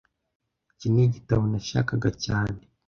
Iki 0.71 0.87
nigitabo 0.91 1.43
nashakaga 1.51 2.09
cyane 2.25 2.59